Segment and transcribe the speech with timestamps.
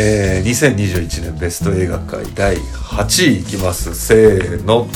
[0.00, 3.92] えー、2021年ベスト映画界第8位いきます。
[3.96, 4.86] せーの。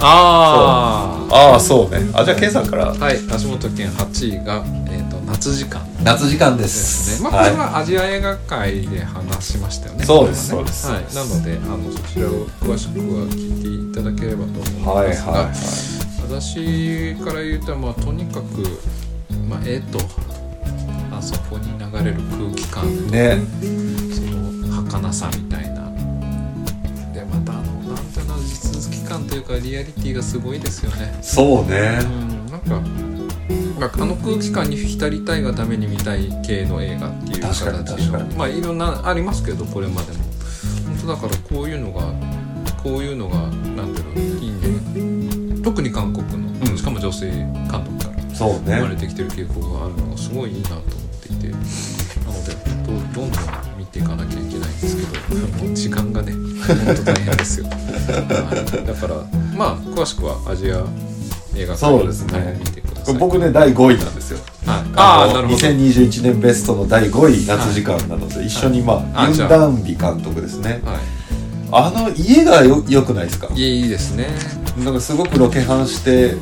[0.00, 2.10] あああそうね。
[2.12, 2.88] あじゃあケンさんから。
[2.88, 3.18] あはい。
[3.28, 5.86] 橋本健8位が、えー、と夏時間。
[6.02, 7.30] 夏時間でですすね。
[7.30, 10.04] まあこれはアジア映画界で話しましたよね。
[10.04, 15.54] そうですそうはい、なのであのそちらを詳しくは聞いていただければと思はいいますが、はいはい。
[16.42, 18.80] 私から言うと、まあ、とにかく、
[19.48, 19.98] まあ、絵と
[21.20, 23.10] あそこに流れる空気感。
[23.10, 23.36] ね。
[24.14, 25.84] その儚さみたいな。
[27.12, 27.62] でまたあの
[27.92, 31.18] なんていうの地続き感というかリアリティがすごいですよね。
[31.20, 31.98] そうね。
[32.02, 32.80] うんなんか、
[33.78, 37.66] まあ、あの空気感に浸りたいがために見たい系の映画っていう形
[38.06, 40.24] のまあいろんなありますけどこれまでも。
[40.86, 42.00] 本当だからこういうのが
[42.82, 44.52] こういうのがなんていうのいい
[45.58, 45.62] ね。
[45.62, 46.78] 特に韓国の、うん。
[46.78, 50.99] しかも女性監督からそう生まれねてきてる傾向があるのがすごいいいなと
[51.52, 51.58] な
[52.32, 52.54] ので
[52.86, 53.30] どんどん
[53.78, 55.02] 見ていかなきゃいけないんですけ
[55.34, 57.72] どもう時間がね本当大変ですよ、は
[58.82, 59.14] い、だから
[59.56, 60.84] まあ詳しくはアジア
[61.56, 62.38] 映画そうですね。
[62.38, 63.14] はい見てください。
[63.18, 64.38] 僕ね第5位なんですよ。
[64.66, 70.80] はい、あのああなるほど2021年ベストの第5位夏時間なので一緒にまあユン・ダンビ監督ですね。
[70.84, 70.98] は
[71.72, 73.48] あの家がよよくないですか？
[73.54, 74.28] い、いいいいですね。
[74.84, 76.36] なんかすごくロケハンして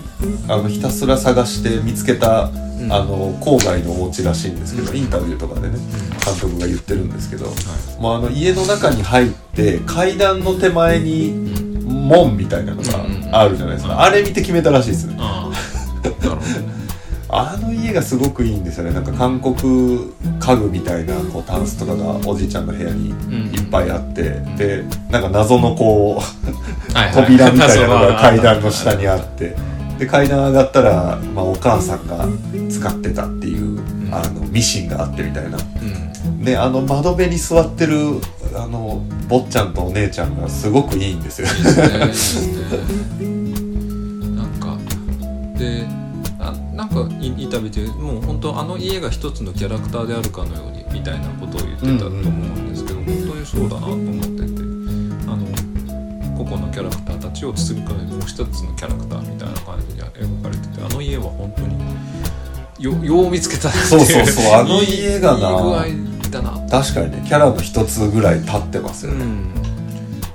[0.46, 2.50] あのひたすら探して見つけた、
[2.86, 2.92] ん。
[2.92, 4.96] あの郊外のお家らしいんですけど、うん。
[4.96, 5.78] インタビューとかでね
[6.24, 7.52] 監督が言ってるんですけど、は
[8.00, 11.32] もうあの家の中に入って階段の手前に
[11.84, 14.00] 門みたいなのがあるじゃないですか、うん。
[14.00, 15.16] あれ見て決めたらしいですね。
[17.30, 18.92] あの家がすごくいいんですよね。
[18.92, 19.54] なんか韓国
[20.40, 26.22] 家具みたいなこうタンスとかがおじいちゃんの部屋にいっぱいあって、でなんか謎のこう
[27.14, 29.54] 扉みたいなのが 階段の下にあって
[29.98, 32.26] で階段上がったら、まあ、お母さんが
[32.70, 33.80] 使ってたっていう
[34.12, 35.58] あのミシンがあってみたいな。
[35.58, 36.44] うん。
[36.44, 37.94] であの窓辺に座ってる
[38.54, 41.48] あの坊ちゃんとお姉ちゃんがすごくいいんですよ。
[41.48, 41.70] いいで
[44.36, 44.78] なんか
[45.58, 45.86] で
[46.38, 54.57] あなんかインタビューでもう本当あの家が一つのキャラクターであるかのようにみたいなことを言ってたと思うんですけど、本当にそうだなと思って
[56.38, 61.78] 個々のキャラクターたちを包み込んでもう一つのキャラクターみたいな感じで描かれててあの家は本当に
[62.78, 66.68] よよう見つけたなっていそうそうそうあの 家がないい具合だな。
[66.68, 69.54] 確かにねキャラの一つぐらい立ってますよね、うん、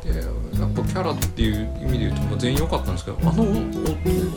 [0.04, 0.20] で
[0.60, 3.44] やっぱキャラっていう意味で言うと、まあ、全員良かったんですけどあの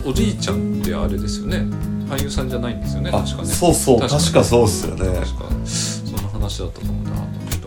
[0.06, 1.66] おおじいちゃんってあれですよね。
[2.08, 3.48] 俳優さんじゃないんですよねあ確かね。
[3.48, 5.06] そうそう確かそうっすよね。
[5.06, 5.44] 確か。
[5.64, 7.65] その話だったと思うんだあの人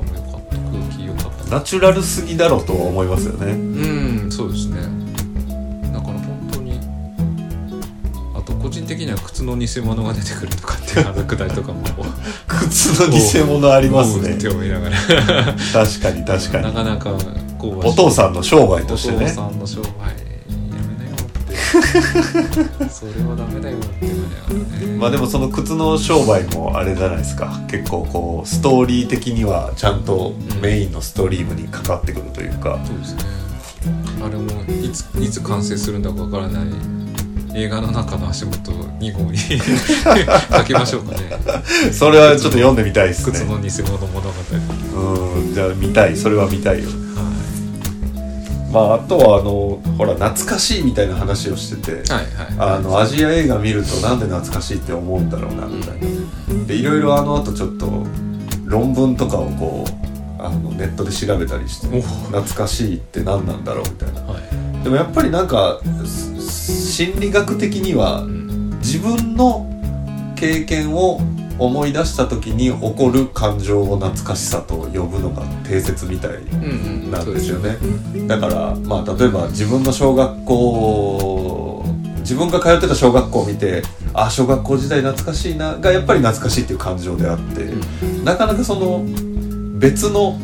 [1.09, 3.51] も良かナチュラルすぎだろうとは思いますよね。
[3.53, 4.77] うんそうですね。
[5.93, 6.79] だから本当に
[8.35, 11.83] あと個人的には靴の偽物が出てくるとかっていうくだりとかも
[12.47, 14.35] 靴の偽物ありますね。
[14.39, 14.95] 手を見ながら。
[15.73, 16.63] 確かに確かに。
[16.63, 17.11] なかなか
[17.57, 20.28] こうお父さんの商売としておね父さんの商売
[22.89, 24.19] それはダメだよって
[24.97, 27.59] まあでもその靴の商売もあれじゃないですか。
[27.69, 33.23] 結構こうストーリー的にはちゃんとメインのストリームにかかってくるというか、そうですね。
[34.21, 34.45] あれも
[34.83, 36.99] いついつ完成するんだかわからない。
[37.55, 41.41] 映画の中の足元2号に 書きましょうかね。
[41.91, 43.31] それはちょっと読んでみたいですね。
[43.31, 45.35] 靴の偽物物語。
[45.35, 45.53] うん。
[45.53, 46.15] じゃあ見たい。
[46.15, 46.89] それは見たいよ。
[46.89, 46.95] は
[48.71, 52.25] まああとはあのほら懐かしいみたいな話をしてて、いはい
[52.57, 52.77] はい。
[52.77, 56.65] あのアジア映画見るとなんで懐かしいって思うんだろうなみたいな。
[56.65, 58.03] でいろいろあの後ちょっと
[58.65, 62.01] 論文とかをこうあのネットで調べたりしてお。
[62.01, 64.21] 懐かしいって何なんだろうみたいな。
[64.21, 64.83] はい。
[64.83, 66.39] でもやっぱりなんかす
[66.91, 68.49] 心理学的にはうん。
[68.79, 69.65] 自分の
[70.35, 71.19] 経験を
[71.59, 76.31] 思い出した時に起こる感情を懐かしさと呼ぶのが定説みたい
[77.11, 77.77] なんですよね。
[78.27, 81.85] だからまあ例えば自分の小学校
[82.19, 83.81] 自分が通ってた小学校を見て
[84.13, 88.23] あ小学校時代懐かしいながやっぱり懐かしいっていう感情であって、うん。
[88.23, 89.03] なかなかその
[89.79, 90.39] 別の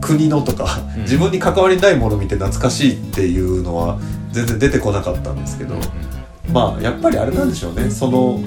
[0.00, 1.02] 国のとか、うん。
[1.02, 3.98] 自分に関わりないものを見て懐かしいっていうのは
[4.30, 5.74] 全然出てこなかったんですけど、
[6.52, 7.90] まあやっぱりあれなんでしょうね。
[7.90, 8.40] その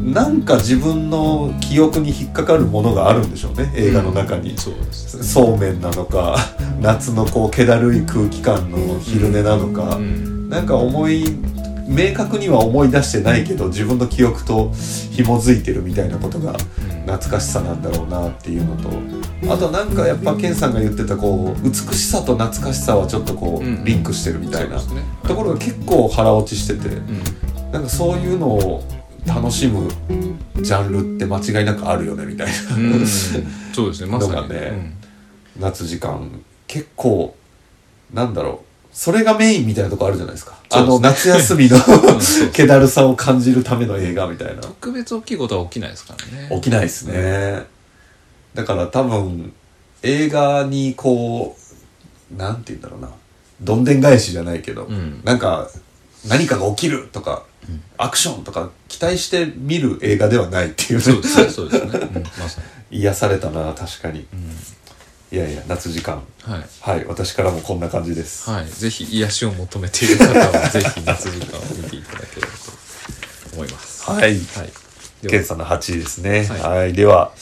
[0.00, 6.36] なんか自分の記憶に引っかかるものがあるんでしょうね映画の中に、そうですそうめんなのか
[6.80, 10.48] 夏のこう気だるい空気感の昼寝なのか、うん。
[10.48, 11.24] なんか思い
[11.86, 14.72] 明確には思い出してないけど自分の記憶と
[15.10, 16.54] 紐づいてるみたいなことが
[17.06, 18.90] 懐かしさなんだろうなっていうのと。
[19.52, 23.84] あとなんかやっぱケンさんが言ってたこう美しさと懐かしさはちょっとこう、うん。
[23.84, 24.78] リンクしてるみたいな
[25.26, 26.88] ところが結構腹落ちしてて。
[26.88, 27.22] うん。
[27.72, 28.82] なんかそういうのを
[29.26, 29.88] 楽しむ
[30.62, 33.06] ジャンルって間違いなくあるよねみたいな、うん。
[33.06, 34.32] そうですねまさに。
[34.32, 34.96] のがね
[35.58, 37.34] 夏時間結構
[38.12, 38.70] なんだろう。
[38.92, 40.58] それがメインみたいなとこあるじゃないですか。
[40.72, 41.78] あの夏休みの
[42.52, 44.62] 気だるさを感じるための映画みたいな。
[44.62, 46.48] 特別大きいことは起きないですからね。
[46.56, 47.66] 起きないですね、
[48.54, 49.52] だから多分
[50.02, 51.56] 映画にこ
[52.32, 53.10] うなんて言うんだろうな。
[53.60, 55.20] どんでん返しじゃないけど、うん。
[55.24, 55.68] なんか
[56.28, 57.44] 何かが起きるとか、
[57.96, 72.80] アクションとか期待して見る映画ではないっていうねそうですねそうですね、うん、まさに、癒されたな確かにうん、いやいや夏時間はいはい私からもこんな感じです、はい、ぜひ癒しを求めている方はぜひ夏時間を見ていただければと
[73.52, 74.10] 思います。
[74.10, 74.40] はいはい。
[75.22, 76.44] ではケンさんの8位ですね。
[76.44, 76.70] は。
[76.70, 77.32] はいいでは、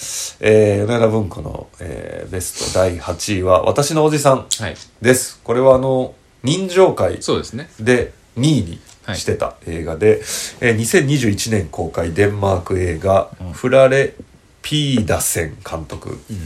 [0.41, 4.77] えー、米田文庫の、えーベスト第8位は、私のおじさんはい。
[5.01, 5.41] です。
[5.45, 7.71] これはあの、人情会そうですね。
[7.81, 8.81] で2位に
[9.17, 10.21] してた映画で、
[10.61, 14.15] えー2021年公開デンマーク映画、うんフラレ・
[14.63, 16.11] ピーダセン監督。
[16.31, 16.39] うん。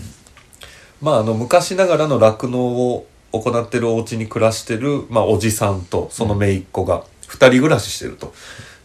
[1.01, 8.33] まあ、あの、昔ながらの酪農を行ってるお家に暮らしてる、まあ、おじさんとその姪っ子が二人暮らししてると。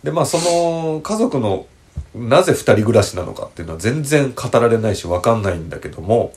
[0.03, 1.67] で、まあ、その家族の
[2.15, 6.31] なぜ二人暮らしなのかっていうのは全然語られないし分かんないんだけども、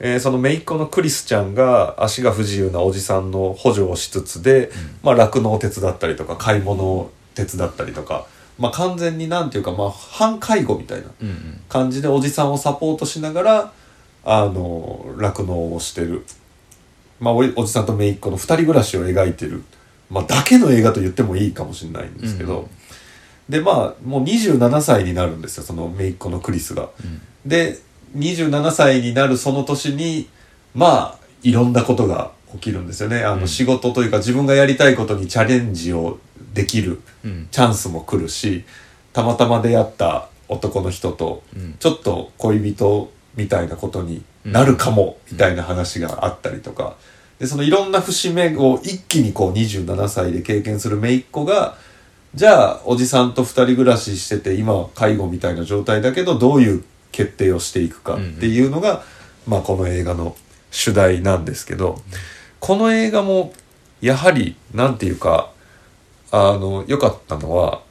[0.00, 4.70] えーその姪っ子のクリスちゃんが足が不自由なおじさんの補助をしつつで、
[5.02, 8.26] まあ、酪農を手伝ったりとか買い物を手伝ったりとか、
[8.58, 11.60] まあ、完全になんていうか、まあ、半介護みたいなうんうん。
[11.68, 13.72] 感じでおじさんをサポートしながら
[14.24, 16.24] あの酪農をしてる、
[17.20, 19.62] まあ、おいおじさんと姪っ子の2人暮らしを描いてる、
[20.10, 22.68] まあ、だけの映画と言ってもいいかもしれないんですけど、うん
[23.46, 26.88] でまあもう27歳になるんですよその姪っ子のクリスが。
[27.04, 27.20] うん。
[27.44, 27.78] で
[28.16, 30.28] 27歳になるその年に
[30.74, 36.18] まあいろんなことが起きるんですよねあうんの仕事というか自分がやりたいことにチャレンジを
[36.52, 37.48] できるうん。
[37.50, 38.64] チャンスも来るし
[39.12, 41.74] たまたま出会った男の人とうん。
[41.78, 46.96] ちょっと恋人みたいなことになるかもみたいな話があったりとか
[47.38, 51.76] でそのいろんな節目を一気にこう27歳で経験する姪っ子が
[52.34, 56.84] じゃあおじさんと二人暮らししてて今は介護みたいな状態だけどどういう
[57.14, 59.04] 決定をしていくかっていうのが、
[59.46, 60.36] まあ、この映画の
[60.72, 62.02] 主題なんですけど
[62.58, 63.52] この映画も
[64.00, 65.52] やはりなんていうか
[66.32, 67.82] あの良かったのは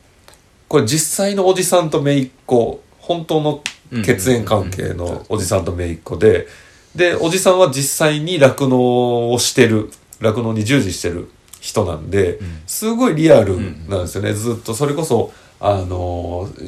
[0.68, 3.64] これ実際のおじさんと姪っ子本当の
[4.04, 6.48] 血縁関係のおじさんと姪っ子で
[6.94, 11.30] でおじさんは実際に酪農をしてる酪農に従事してる
[11.62, 12.62] 人なんでうん。
[12.68, 13.56] すごいリアル
[13.88, 14.34] なんですよね。
[14.34, 15.32] ずっとそれこそ
[15.62, 16.50] あの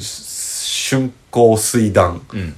[0.88, 2.54] 春光水団うん。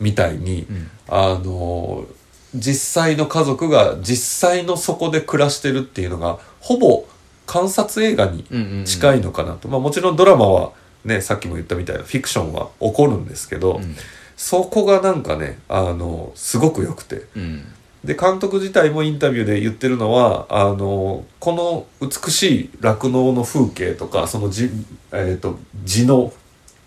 [0.00, 0.90] みたいにうん。
[1.08, 2.06] あの
[2.54, 7.04] 実際の家族が実際のそこで暮らしてるっていうのがほぼ
[7.46, 8.44] 観察映画に。
[8.84, 10.72] 近いのかなと、まあもちろんドラマは
[11.04, 13.96] ねさっきも言ったみたいなフィクションは起こるんですけど、うん。
[14.36, 17.64] そこがなんかねあのすごく良くてうん。
[18.04, 21.52] で監督自体もインタビューで言ってるのはあのこ
[22.00, 24.70] の美しい酪農の風景とかその地,、
[25.12, 26.32] えー、と地の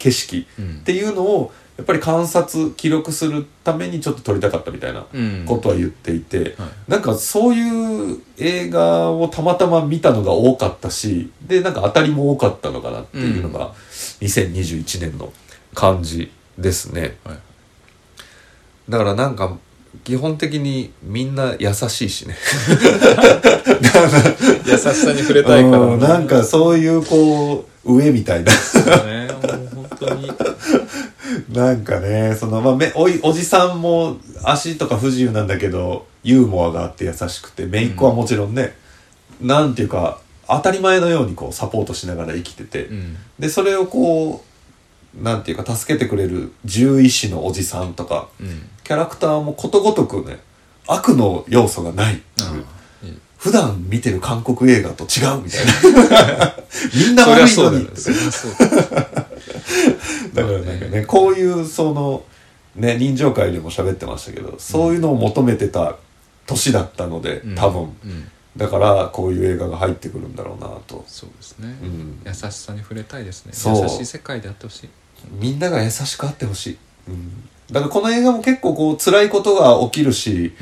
[0.02, 0.78] 景色うん。
[0.82, 5.46] っていうのをやっぱり観察記録するためにちょっと撮りたかったみたいなうん。
[5.48, 6.56] ことは言っていて、はい。
[6.88, 13.74] なんかそういう映画をたまたま見たのが多かったしでなんか当たりも多かったのかなっていうのが
[14.22, 15.32] 2021年の
[15.74, 17.18] 感じですね。
[17.24, 17.38] はい。
[18.90, 19.58] だからなんか
[20.04, 22.36] 基本的にみんな優しいしね。
[24.66, 25.78] 優しさに触れたいから。
[25.80, 26.00] うん。
[26.00, 28.52] なんかそういうこう上みたいな
[30.08, 30.32] 当に。
[31.54, 38.76] なんかねそのまあめおいおじさんも足とか不自由なんだけどユーモアがあって優しくて姪っ子はもちろんね、
[39.40, 43.18] なんていうか当たり前のようにこうサポートしながら生きてて、うん。
[43.40, 44.44] でそれをこ
[45.20, 48.70] うなんていうか助けてくれる獣医師のおじさんとかうん。
[48.84, 50.40] キャラクターもことごとくね
[50.88, 52.66] 悪の要素がないっていう
[53.38, 56.54] 普段見てる韓国映画と違うみたいな
[56.94, 59.28] みんな悪いのにゃそりゃそうだよ。
[60.34, 62.24] だからなんかねこういうその
[62.76, 65.96] ね臨場会でも喋ってましたけどそういうのを求めてた
[66.46, 68.32] 年だったのでうん多分うん。
[68.58, 71.74] だからこういう映画が入ってくるんだろうなと、そうですね。
[71.82, 73.54] うん、優しさに触れたいですね。
[73.54, 74.90] 優しい世界であってほしい。
[75.40, 76.78] みんなが優しくあってほしい、
[77.08, 77.32] うん、
[77.72, 80.54] だからこの映画も結構こう辛いことが起きるし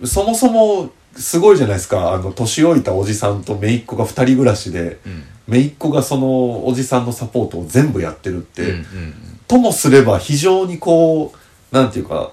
[0.00, 0.08] うん。
[0.08, 5.24] そもそもすごいじゃないですかあの年老いたおじさんと姪っ子が2人暮らしでうん。
[5.48, 8.68] 姪っ子がそのおじさんのサポートを全部やってるって、うん。
[8.68, 9.14] うん。
[9.46, 11.32] ともすれば非常にこ
[11.72, 12.32] うなんていうか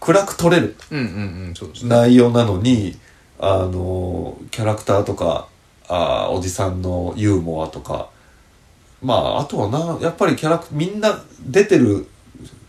[0.00, 0.98] 暗く撮れるうん。
[0.98, 1.04] うん。
[1.04, 1.08] う
[1.50, 1.54] ん。
[1.54, 1.88] そうですね。
[1.90, 2.96] 内容なのに
[3.38, 5.48] あのキャラクターとか
[5.88, 8.08] あーおじさんのユーモアとか
[9.02, 12.06] まああとはなやっぱりキャラクみんな出てる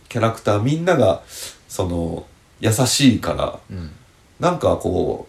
[0.08, 1.22] キャラクターみんなが
[1.68, 2.26] その
[2.60, 3.90] 優しいからうん
[4.38, 5.28] なんかこ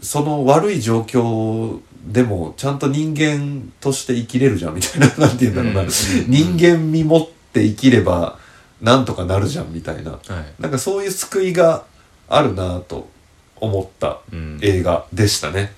[0.00, 5.88] うその悪い状況でもちゃんと人間として生きれるじゃんみたいな なんて言うんだろうな、うん。
[6.28, 8.38] 人間味持って生きれば
[8.80, 10.10] なんとかなるじゃんみたいな。
[10.12, 10.20] はい。
[10.58, 11.84] なんかそういう救いが
[12.28, 13.08] あるなと
[13.56, 14.58] 思ったうん。
[14.62, 15.72] 映画でしたね。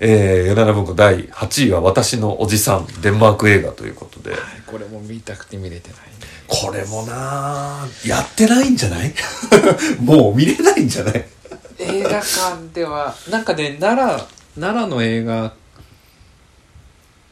[0.00, 4.36] えー、米田文庫第8位は私のおじさんデンマーク映画ということで。
[4.66, 6.04] これも見たくて見れてないね。
[6.46, 9.12] これもなあやってないんじゃない？
[10.00, 11.24] もう見れないんじゃない？
[11.80, 12.22] 映画館
[12.72, 14.26] ではなんかね奈良
[14.58, 15.52] 奈良の映画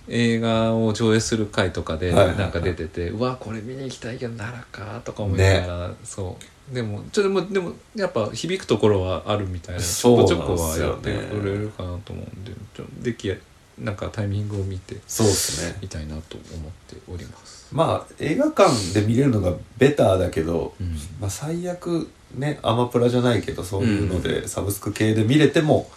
[0.08, 6.36] 映画を上映する回とかでなんか出てて、うわこれ見に行きたいけど奈良かとか思いながら、そ
[6.70, 6.74] う。
[6.74, 13.36] でもちょっとでもでもやっぱ響くところはあるみたいなちょこちょこはやってくれるかなと思うんでちょできや
[13.78, 15.78] なんかタイミングを見てそうですね。
[15.82, 17.68] みたいなと思っております。
[17.72, 20.96] まあ映画館で見れるのがベターだけど、うん。
[21.20, 25.90] まあ、最悪ねアマプラじゃないけどそういうので、サブスク系で見れても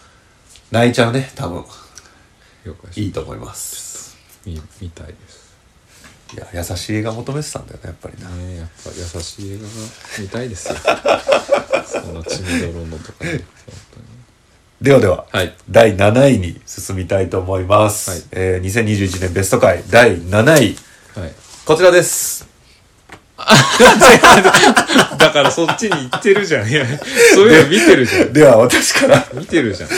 [0.70, 1.64] 泣いちゃうね多分。
[2.64, 2.92] 了解。
[2.92, 4.16] しいいと思います。
[4.46, 5.50] 見見たいです。
[6.34, 9.68] いや優しい映画求めてたんだよねやっぱりな、ねやっぱ優しい映画が
[10.20, 10.76] 見たいですよ。
[11.84, 14.00] その血みどろのとかね本
[14.80, 18.22] ではでは、当にはい第7位に進みたいと思います、はい。
[18.30, 20.76] えー2021年ベスト回第7位
[21.20, 21.34] はい
[21.66, 22.49] こちらです
[25.18, 26.68] だからそっちに行ってるじゃん。
[26.68, 26.84] いや
[27.34, 28.32] そういうの見てるじゃん。
[28.34, 29.88] では私から、見てるじゃん。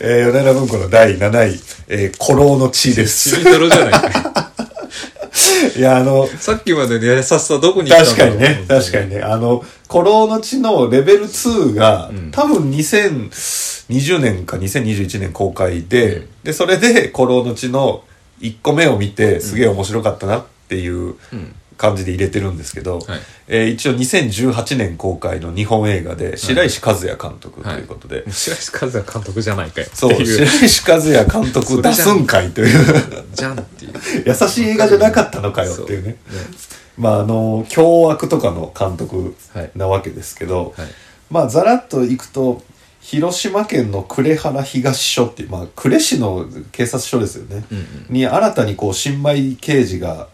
[0.00, 3.40] えー、米田文庫の第7位「えー、古老の地」です。
[3.40, 4.50] じゃないか。
[5.76, 8.64] いやあのさっきまでの優しさどこに行った確かにね。
[8.68, 9.20] 確かにね。
[9.20, 12.30] あの「古老の地」のレベル2が、うん。
[12.30, 16.28] 多分2020年か2021年公開で、うん。
[16.44, 18.02] でそれで「古老の地」の
[18.40, 23.20] 1個目を見てすげえ面白かったなっていううん感じで入れてるんですけど、はい。
[23.48, 29.86] えー一応2018年公開の日本映画で白石和也監督ということで、白石和也監督じゃないかよ。
[29.92, 33.24] そう白石和也監督出すんかいという。
[33.34, 33.92] じゃんっていう。
[34.26, 36.16] 優しい映画じゃなかったのかよっていうね。
[36.96, 39.70] まああの凶悪とかの監督はい。
[39.74, 40.88] なわけですけど、はい。
[41.30, 42.62] まあざらっといくと
[43.04, 47.86] 広島県の呉原東署っていう、まあ、呉市の警察署ですよね、うんうん。
[48.08, 50.28] に新たにこう新米刑事が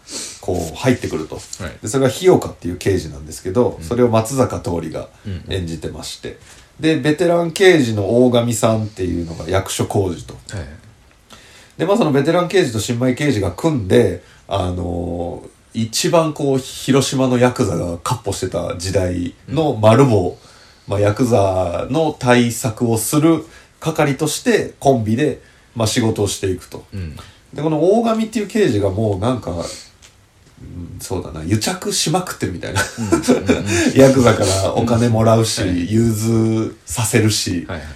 [0.54, 1.42] こう入ってくると、はい。
[1.82, 3.84] でそれが日岡っていう刑事なんですけど、うん。
[3.84, 6.38] それを松坂桃李がうん演じてまして、
[6.78, 10.34] でベテラン刑事の大神さんっていうのが役所広司と。
[10.56, 10.66] はい。
[11.78, 20.36] でまあそのベテラン刑事と新米刑事が組んであのー一番こう広島のヤクザが闊歩してた時代の丸棒、
[20.88, 23.44] まあ、ヤクザの対策をする
[23.78, 25.40] 係としてコンビで、
[25.76, 26.84] まあ、仕事をしていくと。
[26.92, 27.16] うん。
[27.54, 29.64] でこの大神っていう刑事がもうなんか、うん
[31.00, 31.42] そうだな。
[31.44, 32.80] 癒着しまくってるみたいな。
[33.94, 37.86] ヤクザからお金もらうし、はい融通させるし、はいはい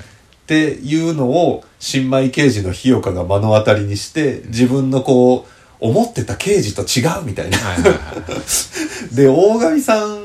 [0.45, 7.59] っていうのを新米刑事の日岡が目の当たりにして自分のこう思ってた刑事と違うみたいな。
[9.13, 10.23] で大神さん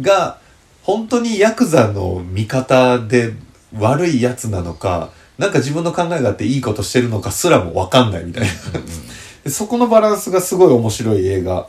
[0.00, 0.38] が
[0.82, 3.34] 本当にヤクザの味方で
[3.78, 8.48] 悪いやつなのかなんか自分の考えがあっていいことしてるのかすらも分かんないみたいな。
[8.48, 11.66] でそこのバランスがすごい面白い映画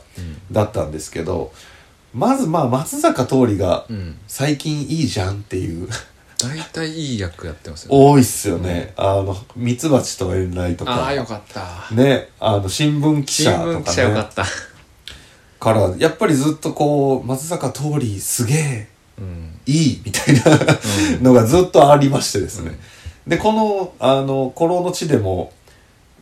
[0.52, 1.52] だったんですけど
[2.14, 5.88] まずまあ松坂桃李がうんうん最近いいじゃんっていう
[6.38, 8.92] 大体いい役やってますよね多いっすよね。
[8.98, 10.94] あの、ミツバチと遠雷とか。
[10.94, 13.96] ああよかったね、あの、新聞記新者と聞記かね。
[13.96, 14.44] 者よかった
[15.58, 20.58] から、やっぱりずっとこう、松坂桃李すげえ、うんいい、みたいな
[21.22, 22.78] のがずっとありましてですね。
[23.26, 25.52] で、この、あの、古老の地でも、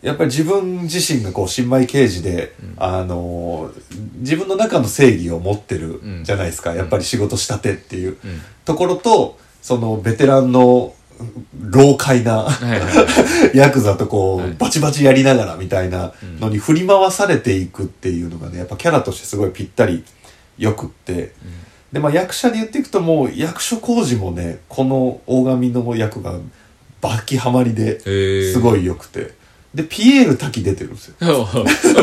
[0.05, 2.75] やっぱり自分自身がこう、新米刑事で、うん。
[2.77, 3.73] あの、
[4.19, 6.25] 自分の中の正義を持ってるうん。
[6.25, 6.75] じゃないですか。
[6.75, 8.19] やっぱり仕事したてっていう。
[8.23, 8.43] うん。
[8.67, 10.95] ところと、その、ベテランの、
[11.71, 12.81] 老快な、はいはい。
[12.81, 14.55] は いヤクザとこう、はい。
[14.59, 20.05] バチバチやりながらみたいなのに振り回されていくっていうのがねやっぱキャラとしてすごいぴったり
[20.59, 21.33] よくって。
[21.93, 26.35] でまあ役者で言っていくともう役所広司もねこの大神の役が
[27.01, 28.01] バキハマりで
[28.53, 29.31] すごい良くて
[29.75, 31.17] でピエール滝出てるんですよ。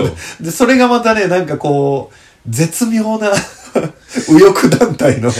[0.41, 3.31] でそれがまたねなんかこう絶妙な
[4.27, 5.31] 右翼団体の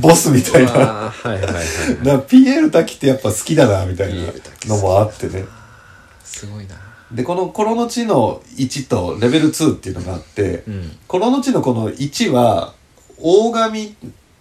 [0.00, 0.70] ボスみたいな。
[0.70, 1.48] はいはいは
[2.14, 4.22] いピエール滝ってやっぱ好きだなみたいな
[4.66, 5.44] のもあってね。
[6.24, 6.76] すごいな。
[7.10, 12.74] でこの「コロの地」の1とレベル2っていうのがあってうん「コロの地」のこの1は
[13.18, 13.88] 大神っ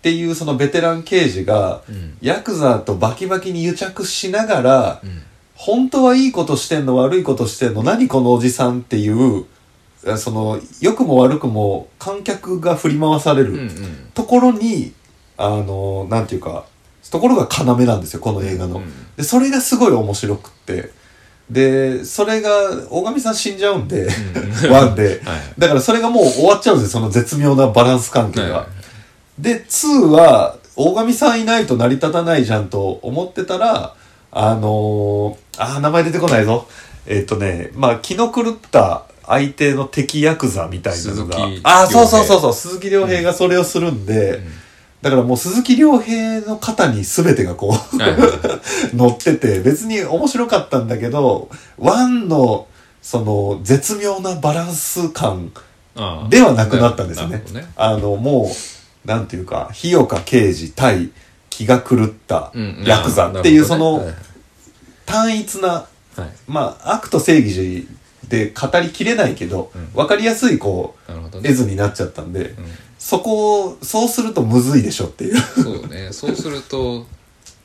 [0.01, 2.17] ていうそのベテラン刑事がうん。
[2.22, 5.24] ヤクザとバキバキに癒着しながらうん
[5.55, 9.45] 本当はいいことしてんの悪いことしてんの何このおじさんっていう
[10.05, 13.69] あその良くも悪くも観客が振り回される、うんうん。
[14.13, 14.93] ところに
[15.38, 16.65] あのなんていうか
[17.09, 20.91] ところが要なんですよこの映画の、うんでそれがすごい面白くって。
[21.50, 22.50] でそれが
[22.89, 24.07] 大神さん死んじゃうんで、
[24.69, 25.21] ワンで。
[25.24, 28.65] はいだからそれがもう終わっちゃうんですよその絶妙なバランス関係が、はいはい
[29.39, 33.93] で2は大神さんいないと成り立たないじゃんと思ってたら
[34.38, 36.68] あのー、あー名前出てこないぞ。
[37.08, 41.38] えっ、とねまあ気の狂った相手の敵ヤクザみたいなのが。
[41.63, 42.54] ああそうそうそう亮そう。
[42.54, 44.44] 鈴木亮平がそれをするんで、ん。
[45.01, 47.98] だからもう鈴木亮平の肩に全てがこう
[48.94, 52.68] 乗ってて別に面白かったんだけどワンの
[53.01, 55.51] その絶妙なバランス感
[55.96, 57.34] ああではなくなったんですよね。
[57.34, 57.68] なるほどね。
[57.77, 58.51] あのも
[59.06, 61.12] うなんていうか日岡刑事対
[61.50, 64.06] 気が狂ったうんヤクザっていうその
[65.05, 67.88] 単一なほどねまあ悪と正義
[68.27, 69.91] で語りきれないけどうん。
[69.93, 71.41] 分かりやすいこうね。
[71.43, 72.65] 絵図になっちゃったんでうん。
[72.97, 75.38] そこをそうするとむずいでしょっていう。
[75.38, 76.09] そうね。
[76.13, 77.05] そうすると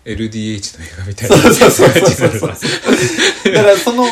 [0.05, 2.51] LDH の映画みたいそうなそうそうそうそう。
[3.49, 4.05] になるなだからその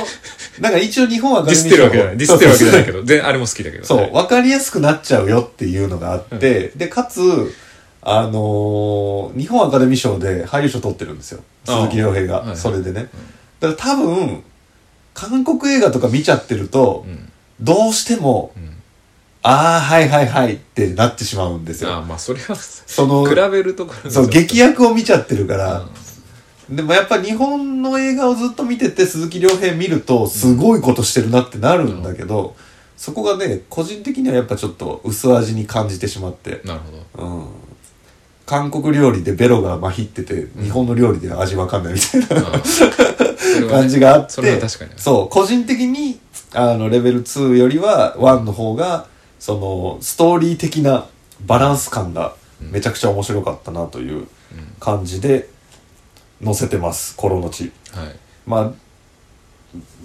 [0.60, 2.16] なんか一応日本アカディスってるわけじゃない。
[2.16, 2.98] ディスってるわけじゃないけど。
[3.00, 7.20] どであれも好きだけどそう、はい分かりやすくなっちゃうよっていうのがあって、で、かつ、
[8.10, 11.42] あのー日本アカデミー賞で俳優賞取ってるんですよ。
[11.64, 12.38] 鈴木亮平が。
[12.38, 12.56] はいはい。
[12.56, 13.08] それでね。
[13.60, 14.42] だから多分、
[15.14, 17.30] 韓国映画とか見ちゃってると、うん。
[17.60, 18.74] どうしても、うん。
[19.42, 22.02] ああ、はいはいはいってなってしまうんですああよ。
[22.02, 25.80] まあそれはその、比べるところそう、劇薬を見ちゃってるから、
[26.70, 26.76] うん。
[26.76, 32.56] でもやっぱ日本の映画をずっと見てて鈴木亮平見るとすごいことしてるなってなるんだけど、
[32.96, 36.80] そこがね個人的にはやっぱちょっと薄味に感じてしまって、なる
[37.16, 37.26] ほど。
[37.26, 37.46] うん、
[38.48, 42.58] 韓国料理でベロがまひってて日本の料理で味わかんないみたいな、ああ。
[42.64, 44.90] それはね感じがあってそれは確かに。
[44.96, 46.18] そう個人的に
[46.54, 49.04] あのレベル2よりは1の方が
[49.38, 51.04] そのストーリー的な
[51.46, 54.26] バランス感がめちゃくちゃ面白かったなという
[54.80, 55.50] 感じで
[56.42, 58.16] 載せてます「コロの地」はい。
[58.46, 58.72] まあ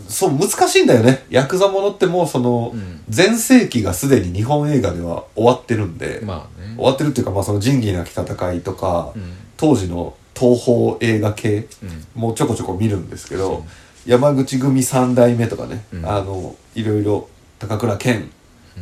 [0.08, 1.26] そう難しいんだよね。
[1.30, 3.02] ヤクザものってもうそのうん。
[3.10, 6.76] 全盛期がすでに日本映画では終わってるんで、まあね。
[6.76, 9.34] 終わってるっていうか、まあ、その仁義なき戦いとか、うん。
[9.58, 11.86] 当時の東宝映画系う
[12.20, 12.22] ん。
[12.22, 13.60] もちょこちょこ見るんですけど、う。
[13.62, 13.64] ん
[14.06, 16.06] 山口組三代目とかね、うん。
[16.06, 18.30] あのいろいろ高倉健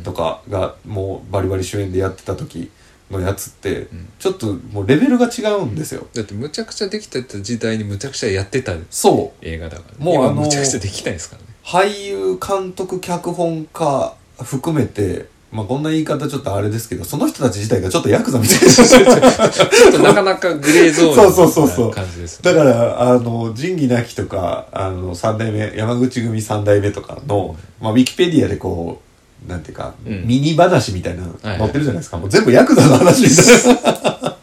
[0.02, 2.70] とかがもうバリバリ主演でやってた時
[3.18, 4.08] のやつって、ん。
[4.18, 6.06] ちょっともうレベルが違うんですよ。
[6.14, 8.74] だってむちゃくちゃできてた時代にむちゃくちゃやってた。
[8.90, 9.44] そう。
[9.44, 11.48] 映画だから、ね、もうあの今むちゃくちゃできないですからね。
[11.64, 19.48] 俳優監督脚本家含めてまあこんな言い方ちょっとあれですけどその人たち自体がちょっとヤクザみたいな。
[19.50, 21.88] ちょっとなかなかグレーゾーンそうそうそうそう。
[21.90, 29.11] な感じですだからあの仁義なきとかあの三代目山口組三代目とかの、まあ、ウィキペディアでこう
[29.46, 30.26] なんていうか、うん。
[30.26, 34.36] ミニ話みたいなのはい載ってるじゃないですか、もう全部ヤクザの話みたいな。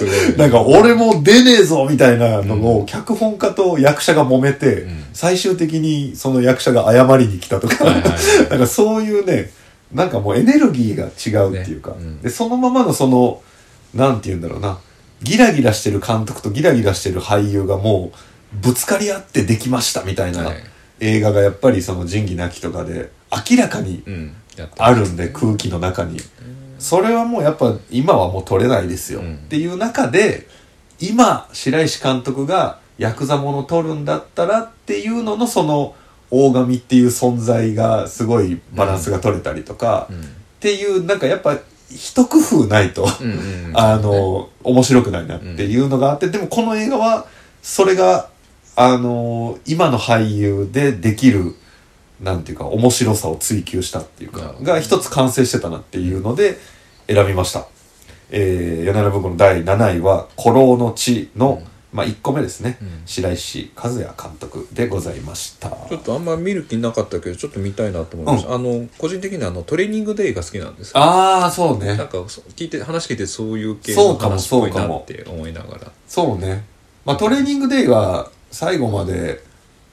[0.00, 5.04] すごいなんか俺も出ねえぞみたいなのを脚本家と役者が揉めて、うん。
[5.12, 8.12] 最終的にその役者が謝りに来たとか、はいはいはい。
[8.50, 9.50] なんかそういうね
[9.92, 12.22] なんかもうエネルギーが違うっていうか、ねうん。
[12.22, 13.42] でそのままのその
[13.94, 14.78] なんて言うんだろうな。
[15.22, 20.56] ギラギラしてる監督とギラギラしてる俳優がもうぶつかり合ってできましたみたいなはい。
[21.00, 23.10] 映画がやっぱりその仁義なきとかで
[23.50, 26.20] 明らかにうんやってあるんで空気の中に。
[26.78, 29.34] それはもうやっぱ今はもう撮れないですよ、うん。
[29.34, 30.46] っていう中で
[30.98, 35.94] 今白石監督がヤクザもの撮るんだったらっていうののその
[36.30, 40.20] 大神っていう存在がすごいバランスが取れたりとか、うん。
[40.20, 40.22] っ
[40.60, 41.58] ていうなんかやっぱ
[41.90, 43.72] 一工夫ないと、うんうんうん。
[43.78, 47.26] あの面白くないなっていうのがあって、でもこの映画は
[47.62, 48.28] それが
[48.76, 51.56] あの今の俳優でできる
[52.20, 56.58] なんていうか面白さを追求したっていうかが一つ完成してたなっていうので
[57.06, 57.66] 選びました。
[58.32, 63.02] えー、柳原文庫の第7位は「古老の地の」まあ1個目ですね、うん。
[63.04, 65.70] 白石和也監督でございました。
[65.88, 70.98] ちょっとあんま見る気なかったけどちょっと見たいなと思いました、あの個人的にはあのトレーニングデイが好きなんですよ。
[70.98, 71.96] ああそうね。
[71.96, 75.92] なんかそ聞いて話聞いてそういう系の話っぽいなって思いながら。
[76.06, 76.64] そうね。
[77.04, 79.42] まあトレーニングデイは最後まで、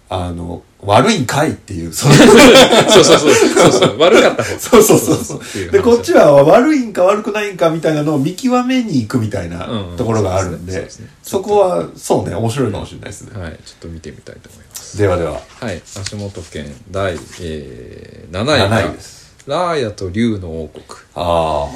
[0.10, 2.14] あの、悪いんかいっていう、そう。
[2.14, 4.60] そうそうそうそう悪かった方。
[4.60, 9.68] そうそうそうで、こっちは悪いんか悪くないんかみたいなのを見極めに行くみたいな
[9.98, 10.90] ところがあるんで
[11.24, 13.40] そこは、そうね、面白いかもしれないですね。
[13.40, 13.52] はい。
[13.66, 14.98] ちょっと見てみたいと思います。
[14.98, 15.82] ではでは、はい。
[15.84, 19.36] 足元県第、えー、7位が7位です。
[19.46, 20.84] ラーヤと竜の王国。
[21.16, 21.68] あ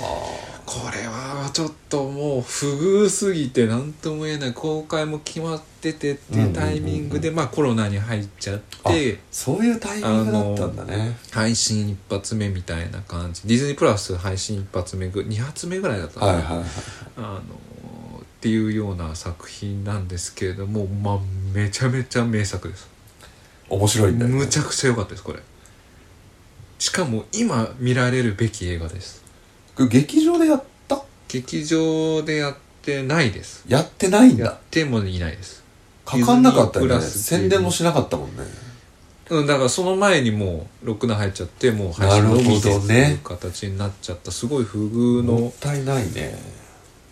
[0.66, 2.66] これはちょっともう不
[3.06, 4.54] 遇すぎて何とも言えない。
[4.54, 9.20] 公開も決まっててっていうタイミングで、まあコロナに入っちゃって。
[9.32, 11.18] そういうタイミングだったんだね。
[11.32, 13.48] 配信一発目みたいな感じ。
[13.48, 16.66] ディズニープラス配信一発目ぐ2発目ぐらいだったはいはいはい。
[17.18, 17.40] あの
[18.22, 21.20] っていうような作品なんですけれどもまあ
[21.54, 22.90] めちゃめちゃ名作です。
[23.70, 25.40] 面白いんだよ、ね、むちゃくちゃ良かったですこれ。
[26.80, 29.21] しかも今見られるべき映画です
[29.90, 31.02] 劇場でやった？
[31.28, 33.64] 劇場でやってないです。
[33.68, 35.64] やってないんやだってもいないです。
[36.06, 36.94] かかんなかったよね。
[36.94, 37.42] ディズニープラスっていう。
[37.42, 38.44] 宣伝もしなかったもんね。
[39.30, 44.30] うんだからその前にもうロックダウン入っちゃってもう配信のみでってなるほどねいう形になっちゃった。
[44.30, 45.34] すごい不遇の。
[45.34, 46.38] もったいないね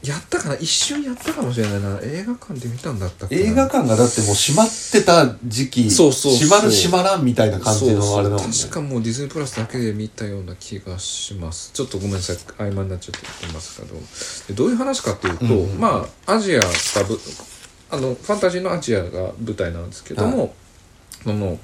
[0.02, 2.00] やったかな一瞬やったかもしれないな。
[2.02, 3.42] 映画館で見たんだったっけな。
[3.52, 6.48] 映画館がだってもう閉まってた時期そうそうそう。
[6.48, 11.72] 閉まる閉まらんみたいな感じのあれだもんね確かもうディズニープラスだけで見たような気がします。
[11.74, 12.38] ちょっとごめんなさい。
[12.58, 13.96] 合間になっちゃってますけど。
[14.48, 15.80] でどういう話かっていうと、うんうん。
[15.80, 16.68] まあアジアが
[17.06, 17.20] ぶ
[17.92, 20.54] あのファンタジーのアジアが舞台なんですけども、
[21.24, 21.60] その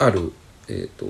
[0.00, 0.32] ある
[0.68, 1.06] えっ、と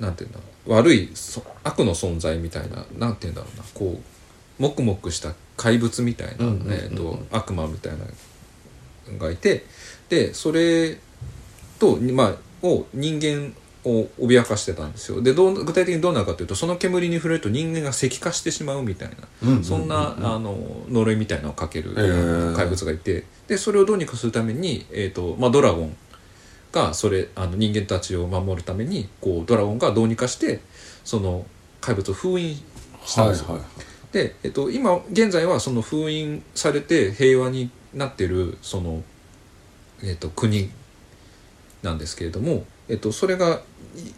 [0.00, 3.64] なんていうんだ悪いそ悪の存在みたいななんていうんだろうな。
[3.74, 4.13] こう
[4.58, 7.98] もくもくした怪物みたいな、えー、と悪魔みたいな
[9.12, 9.64] のがいて
[10.08, 10.98] でそれ
[11.78, 12.24] と、ま
[12.62, 15.20] あ、を人間を脅かしてたんですよ。
[15.20, 19.10] でどう具体的にどうなるかというとその煙に触れると人間が石化してしまうみたい
[19.42, 20.56] なそんなあの
[20.88, 21.94] 呪いみたいなのをかける
[22.56, 25.96] 怪物がいてでそれをどうにかするために、えーとまあ、ドラゴン
[26.72, 30.60] がそれあの人間たちを守るためにこうドラゴンがどうにかして
[31.04, 31.44] その
[31.82, 32.54] 怪物を封印
[33.04, 33.48] したんですよ。
[33.48, 39.02] はいはいで、えっと、今現在はその封印されて平和になってるその、
[40.04, 40.70] えっと、国
[41.82, 43.60] なんですけれども、えっと、それが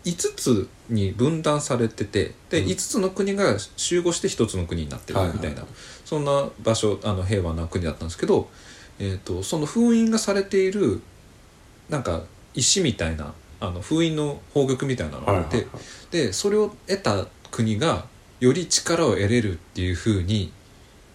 [0.05, 2.69] い5つに分断されててで、うん。
[2.69, 5.65] 5つの国が集合して1つの国になってるみたいな、
[6.05, 8.51] そんな場所あの平和な国だったんですけど、
[8.99, 11.01] えっと、その封印がされている
[11.89, 15.67] なんか石みたいなあの封印の宝玉みたいなのがあって、
[16.11, 18.05] でそれを得た国が
[18.41, 20.53] より力を得れるっていうふうに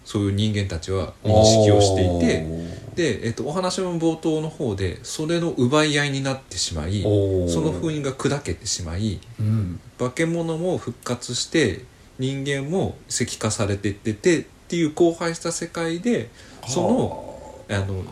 [0.04, 2.46] そういう人間たちは認識をしていて
[2.94, 9.80] で、えっと、お話の冒頭の方でそれの奪い合いになってしまいその封印が砕けてしまいうん。
[9.98, 11.84] 化け物も復活して
[12.18, 16.30] 人間も石化されていっててっていう荒廃した世界で
[16.66, 18.04] そのあの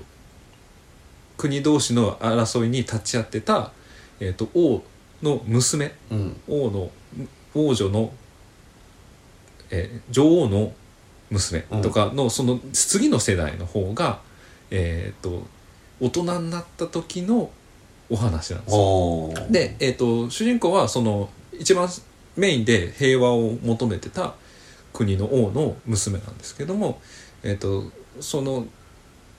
[1.37, 3.73] 国同士の争いに立ち会ってた、
[4.21, 4.83] えっと王
[5.23, 6.41] の娘うん。
[6.49, 6.91] 王の
[7.55, 8.13] 王女の、
[9.71, 10.73] えー女王の
[11.31, 14.21] 娘とかの、その次の世代の方が、
[14.71, 15.47] えー、と
[16.01, 17.51] 大人になった時の
[18.09, 19.33] お話なんですよ。
[19.51, 21.89] で、えー、と主人公はその一番
[22.37, 24.35] メインで平和を求めてた
[24.93, 27.01] 国の王の娘なんですけども、
[27.43, 28.67] えー、とその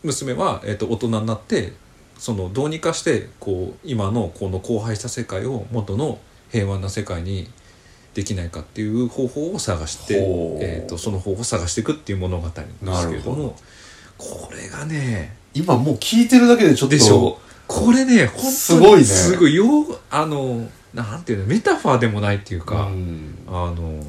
[0.04, 1.74] 娘は、えー、と大人になって
[2.18, 6.20] そのどうにかしてこう今のこの荒廃した世界を元の
[6.52, 7.50] 平和な世界に
[8.14, 10.18] できないかっていう方法を探して、
[10.60, 13.56] えー、とその方法を探していくっていう物語なんですけれども
[14.18, 17.40] これがね今もう聞いてるだけでちょっとでしょ。
[17.68, 19.04] これね本当にすごいね。
[19.04, 23.36] すごいようあのなんていうのメタファーでもないっていうか、うん。
[23.48, 24.04] あの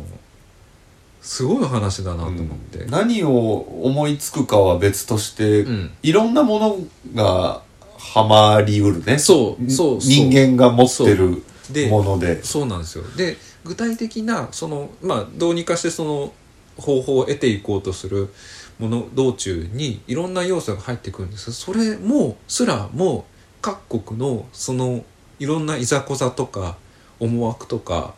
[1.20, 2.90] すごい話だなと思って、うん。
[2.90, 5.90] 何を思いつくかは別として、うん。
[6.02, 6.78] いろんなもの
[7.14, 7.62] が
[7.96, 9.18] ハマりうるね。
[9.18, 10.10] そうそうそう。
[10.10, 12.42] 人間が持ってるでもので。
[12.42, 13.04] そうなんですよ。
[13.16, 16.32] で具体的なそのまあどうにかしてその
[16.76, 18.32] 方法を得ていこうとする
[18.78, 21.52] もの道中にいろんな要素が入ってくるんです。
[21.52, 23.26] それもすらも
[23.60, 25.04] 各国のその
[25.38, 26.76] いろんないざこざとか
[27.20, 28.14] 思惑とか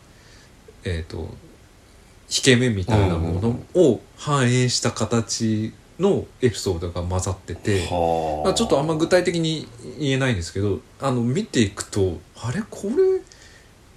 [0.83, 1.29] えっ、と
[2.29, 9.67] 引け目みたいなものを反映した形のエピソードが混ざってて、はまあ、ちょっとあんま具体的に
[9.99, 13.14] 言えないんですけどあの見ていくとあれこれ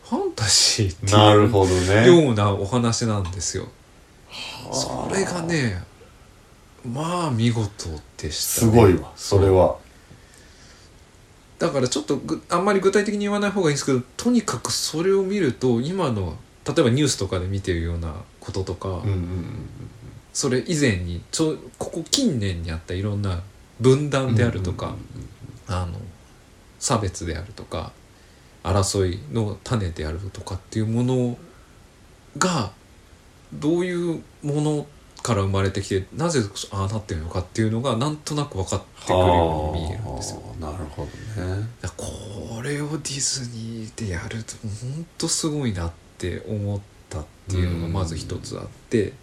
[0.09, 2.07] ファンタジーってなるいうほどね。
[2.07, 3.67] ようなお話なんですよ。
[4.73, 5.83] それがね
[6.85, 9.77] まあ見事でした、ね、すごいわそれは。
[11.59, 19.25] だからちょっとぐあんまり具体的に言わない方がいいんですけどとにかくそれを見ると今の例えばニュースとかで見てるようなこととか、うんうん
[20.31, 23.43] それ以前にちょここ近年にあったいろんな
[23.81, 24.95] 分断であるとか、
[25.67, 25.99] あの
[26.79, 27.91] 差別であるとか
[28.63, 31.39] 争いの種であるとかっていうもの
[32.37, 32.71] が
[33.53, 34.87] どういうもの
[35.23, 36.41] から生まれてきてなぜ
[36.71, 40.41] ああなってるのかっていうのがなんとなく分かってくるように見えるんですよ。
[40.41, 41.69] はあなるほどね。
[41.97, 49.15] これをディズニーでやると本当すごいなって思ったっっていうのがまず一つあって、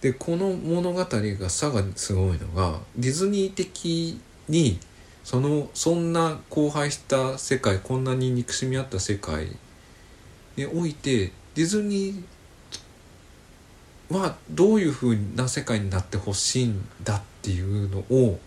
[0.00, 4.78] でこの物語がさがすごいのがディズニー的に
[5.24, 9.48] そのそんな荒廃した世界こんなに憎しみ合った世界
[10.56, 18.38] においてディズニーはどういうふうな世界になってほしいんだっていうのを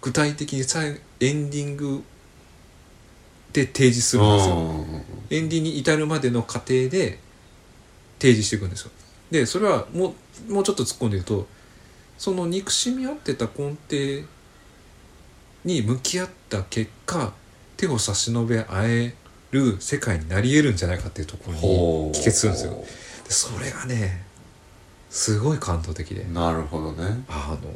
[0.00, 2.02] 具体的にエンディング
[3.52, 4.84] で提示するんですよ。
[5.30, 7.20] エンディに至るまでの過程で
[8.18, 8.90] 提示していくんですよ。
[9.30, 10.14] でそれはも
[10.48, 11.46] うもうちょっと突っ込んで言うと
[12.18, 14.26] その憎しみ合ってた根底
[15.64, 17.32] に向き合った結果
[17.76, 19.14] 手を差し伸べ合え
[19.50, 22.72] る世界になり得るんじゃないかっていうところに帰結するんですよ。
[23.24, 24.24] でそれがね
[25.10, 26.24] すごい感動的で。
[26.24, 27.24] なるほどね。
[27.28, 27.70] あの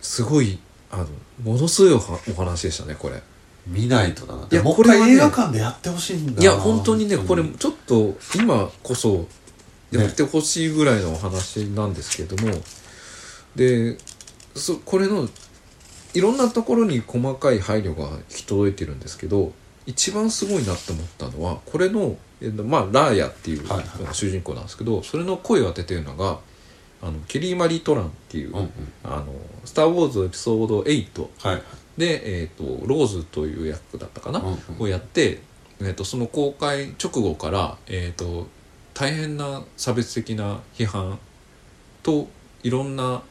[0.00, 0.58] すごい
[0.90, 1.06] あの
[1.42, 3.22] ものすごいお話でしたねこれ。
[3.66, 4.46] 見ないとだな。
[4.50, 7.54] いやこれはね映画館でやってほしいんだいや本当にねこれうん。
[7.54, 9.26] ちょっと今こそ
[9.90, 12.54] やってほしいぐらいのお話なんですけれども、
[13.56, 13.96] で
[14.54, 15.28] そこれの
[16.14, 19.52] いろんなところに細かい配慮が行き届いてるんですけど
[19.86, 23.66] 一番すごいなって思ったのはこれの、えーまあ、ラーヤっていう
[24.12, 26.38] 主人公なんですけど、それの声を当ててるのが
[27.02, 28.70] あのケリー・マリー・トランっていう「うんうん。
[29.02, 29.26] あの
[29.66, 31.62] スター・ウォーズ」エピソード8はい
[31.98, 34.82] で、えー、とローズという役だったかな、うんうん。
[34.82, 35.42] をやって、
[35.80, 38.48] えー、とその公開直後から、えー、と
[38.94, 41.18] 大変な差別的な批判
[42.02, 42.28] と
[42.62, 43.22] いろんな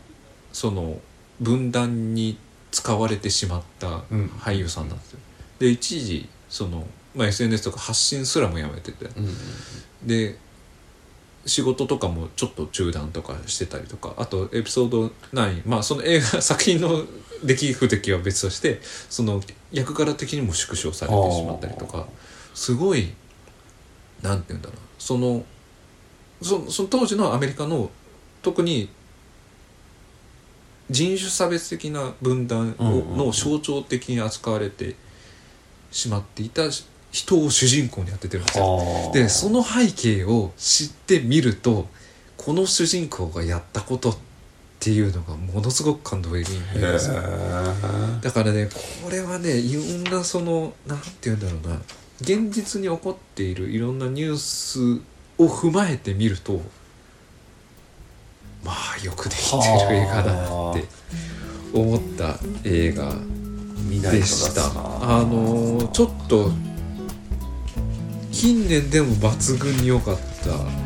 [0.51, 1.01] その
[1.41, 2.37] 分断に
[2.83, 4.27] 使われてしまったうん。
[4.37, 5.19] 俳優さんなんですよ。
[5.57, 9.07] で一時その、まあ、SNS とか発信すらもやめてて。
[10.03, 10.37] で
[11.45, 14.13] 仕事とかもちょっと中断とかしてたりとか。
[14.17, 17.05] あとエピソード9まあその映画 作品の
[17.41, 19.41] 出来不出来は別としてその
[19.71, 22.05] 役柄的にも縮小されてしまったりとか。
[22.53, 23.13] すごい
[24.21, 24.77] なんて言うんだろう。
[24.99, 25.45] その
[26.41, 27.89] そその当時のアメリカの
[28.41, 28.89] 特に
[30.93, 34.95] 人種差別的な分断の象徴的に扱われて
[35.91, 36.63] しまっていた
[37.12, 38.77] 人を主人公に当ててるんですよ。
[38.77, 39.13] はあ。
[39.13, 41.88] でその背景を知ってみると
[42.38, 44.17] この主人公がやったことっ
[44.79, 48.67] ていうのがものすごく感動的に見えるんですだからね
[49.01, 51.82] これはねいろんなそのなんて言うんだろうな
[52.19, 55.01] 現実に起こっているいろんなニュース
[55.38, 56.62] を踏まえてみると
[58.63, 59.58] まあよくできて
[59.89, 60.86] る映画だなって
[61.73, 63.13] 思った映画
[64.12, 64.62] でした。
[64.73, 66.52] なあのーちょっと
[68.32, 70.84] 近年でも抜群に良かった。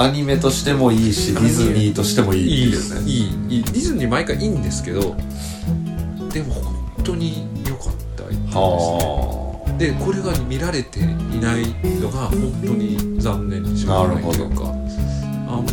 [0.00, 3.10] アニメとしてもいいしディズニーとしてもいいですね。
[3.10, 5.00] いいいいディズニー毎回いいんですけど
[6.32, 8.44] でも本当に良かったですね。
[9.76, 11.04] でこれが見られてい
[11.40, 11.64] ない
[12.00, 14.72] のが本当に残念にしかないというか。
[14.72, 14.87] あ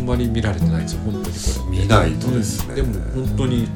[0.05, 1.79] んまり見られてないんですよ本当にこれ。
[1.79, 3.67] あ見ないとですね、うんでも本当に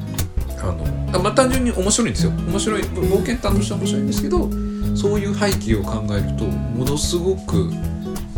[0.58, 2.30] あのあまあ単純に面白いんですよ。
[2.30, 4.48] 面白い冒険探として面白いんですけど
[4.94, 7.70] そういう背景を考えるとものすごく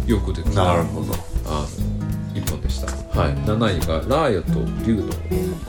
[0.07, 1.14] よく出てなるほど。
[1.46, 2.87] あの一本でした。
[3.20, 3.35] はい。
[3.35, 5.02] 7位が「ラーヤと竜の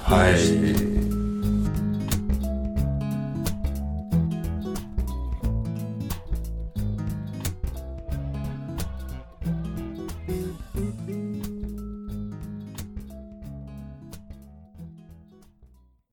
[0.01, 0.92] はい